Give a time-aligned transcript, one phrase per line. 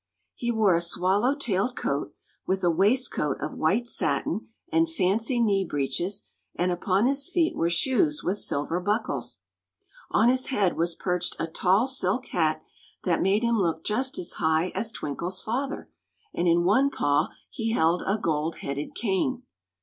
[0.33, 2.15] He wore a swallow tailed coat,
[2.47, 7.69] with a waistcoat of white satin and fancy knee breeches, and upon his feet were
[7.69, 9.41] shoes with silver buckles.
[10.09, 12.63] On his head was perched a tall silk hat
[13.03, 15.87] that made him look just as high as Twinkle's father,
[16.33, 19.43] and in one paw he held a gold headed cane.